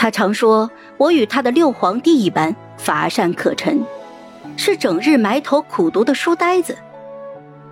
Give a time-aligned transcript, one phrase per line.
[0.00, 3.84] 他常说我与他的六皇帝一般乏善可陈，
[4.56, 6.74] 是整日埋头苦读的书呆子。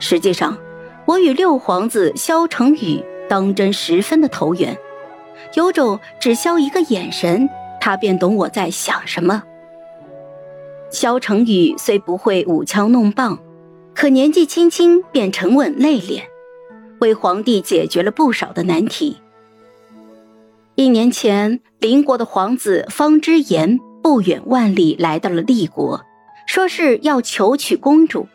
[0.00, 0.58] 实际上，
[1.04, 4.76] 我与六皇子萧成宇当真十分的投缘，
[5.54, 7.48] 有种只消一个眼神，
[7.80, 9.44] 他便懂我在想什么。
[10.90, 13.38] 萧成宇虽不会舞枪弄棒，
[13.94, 16.22] 可年纪轻轻便沉稳内敛，
[16.98, 19.16] 为皇帝解决了不少的难题。
[20.76, 26.02] 一年前，邻国的皇子方之言不远万里来到了厉国，
[26.46, 28.28] 说是要求娶公主，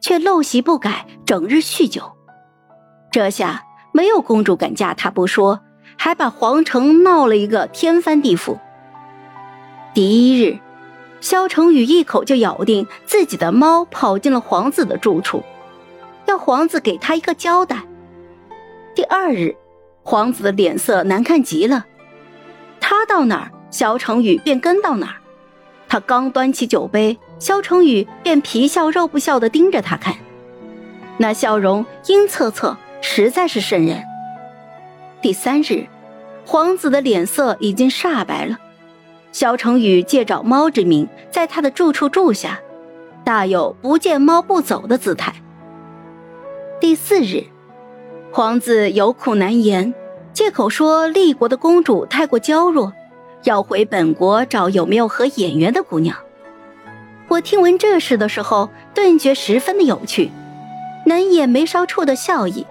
[0.00, 2.12] 却陋习不改，整日酗酒。
[3.12, 3.62] 这下
[3.92, 5.60] 没有公主敢嫁他不说，
[5.98, 8.56] 还把皇城闹了一个天翻地覆。
[9.92, 10.58] 第一日，
[11.20, 15.42] 萧成宇一口就咬定自己的猫跑进了皇子的住处，
[16.24, 17.84] 要皇子给他一个交代。
[18.94, 19.54] 第二日。
[20.08, 21.84] 皇子的脸色难看极了，
[22.78, 25.16] 他到哪儿，萧成宇便跟到哪儿。
[25.88, 30.14] 他刚端起酒杯，萧成宇便皮笑肉不笑地盯着他看，
[31.18, 34.00] 那笑容阴恻恻，实在是瘆人。
[35.20, 35.88] 第三日，
[36.46, 38.56] 皇子的脸色已经煞白了，
[39.32, 42.60] 萧成宇借找猫之名，在他的住处住下，
[43.24, 45.34] 大有不见猫不走的姿态。
[46.80, 47.42] 第四日。
[48.36, 49.94] 皇子有苦难言，
[50.34, 52.92] 借口说立国的公主太过娇弱，
[53.44, 56.14] 要回本国找有没有合眼缘的姑娘。
[57.28, 60.30] 我听闻这事的时候，顿觉十分的有趣，
[61.06, 62.66] 难掩眉梢处的笑意。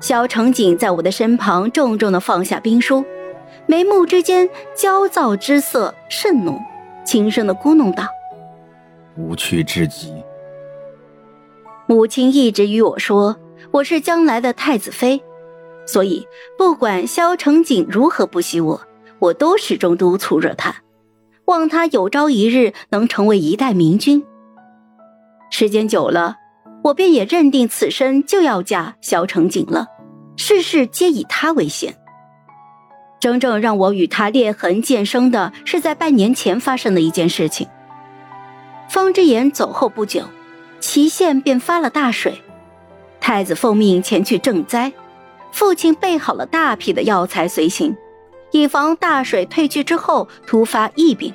[0.00, 3.04] 萧成景在我的身旁重重的放下兵书，
[3.66, 6.60] 眉目之间焦躁之色甚浓，
[7.04, 8.08] 轻声的咕哝道
[9.16, 10.12] ：“无趣至极。”
[11.86, 13.36] 母亲一直与我说。
[13.70, 15.22] 我是将来的太子妃，
[15.86, 16.26] 所以
[16.58, 18.80] 不管萧成景如何不喜我，
[19.18, 20.74] 我都始终督促着他，
[21.46, 24.24] 望他有朝一日能成为一代明君。
[25.50, 26.36] 时间久了，
[26.84, 29.86] 我便也认定此生就要嫁萧成景了，
[30.36, 31.94] 事事皆以他为先。
[33.20, 37.68] 真正让我与他裂痕渐生的是在半年前发生的一件事情。
[38.88, 40.24] 方之言走后不久，
[40.80, 42.42] 祁县便发了大水。
[43.24, 44.92] 太子奉命前去赈灾，
[45.52, 47.96] 父亲备好了大批的药材随行，
[48.50, 51.32] 以防大水退去之后突发疫病。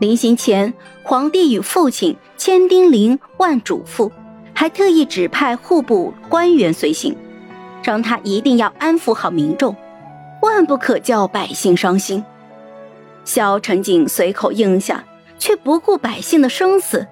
[0.00, 0.74] 临行前，
[1.04, 4.10] 皇帝与父亲千叮咛万嘱咐，
[4.52, 7.16] 还特意指派户部官员随行，
[7.84, 9.76] 让他一定要安抚好民众，
[10.42, 12.22] 万不可叫百姓伤心。
[13.24, 15.04] 萧成景随口应下，
[15.38, 17.06] 却不顾百姓的生死。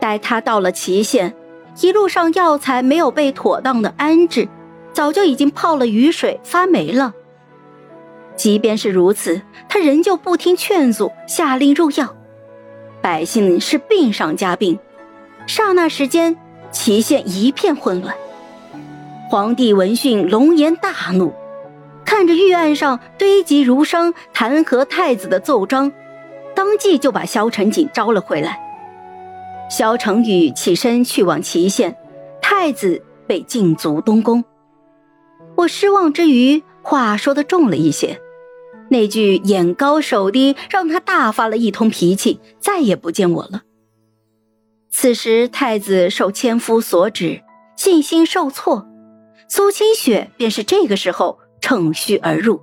[0.00, 1.34] 待他到了祁县。
[1.78, 4.48] 一路上药材没有被妥当的安置，
[4.92, 7.14] 早就已经泡了雨水发霉了。
[8.36, 12.14] 即便是如此，他仍旧不听劝阻，下令入药，
[13.00, 14.78] 百姓是病上加病。
[15.46, 16.36] 刹那时间，
[16.70, 18.14] 祁县一片混乱。
[19.28, 21.32] 皇帝闻讯，龙颜大怒，
[22.04, 25.92] 看着御案上堆积如山弹劾太子的奏章，
[26.54, 28.58] 当即就把萧成景招了回来。
[29.70, 31.96] 萧成宇起身去往祁县，
[32.42, 34.44] 太子被禁足东宫。
[35.56, 38.20] 我失望之余，话说的重了一些，
[38.90, 43.62] 那句眼高手低让他大发了一通脾气，再也不见我了。
[44.90, 47.42] 此时太子受千夫所指，
[47.76, 48.88] 信心受挫，
[49.48, 52.60] 苏清雪便是这个时候乘虚而入，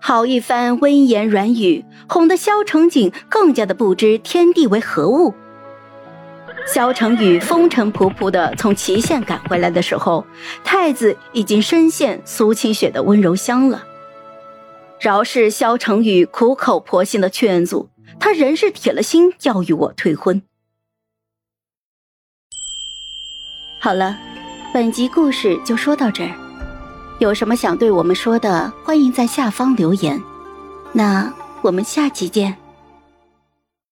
[0.00, 5.32] 好一番温言软语，哄得萧成景更加的不知天地为何物。
[6.72, 10.26] 萧成宇风尘仆仆的从祁县赶回来的时候，
[10.62, 13.84] 太子已经深陷苏清雪的温柔乡了。
[15.00, 17.88] 饶是萧成宇苦口婆心的劝阻，
[18.20, 20.42] 他仍是铁了心要与我退婚。
[23.80, 24.18] 好了，
[24.74, 26.30] 本集故事就说到这儿。
[27.18, 30.22] 有什么想对我们说的，欢迎在下方留言。
[30.92, 31.32] 那
[31.62, 32.56] 我们下集见。